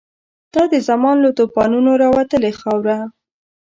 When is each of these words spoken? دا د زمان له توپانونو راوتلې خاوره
دا 0.53 0.63
د 0.73 0.75
زمان 0.89 1.15
له 1.25 1.29
توپانونو 1.37 1.91
راوتلې 2.03 2.51
خاوره 2.59 2.97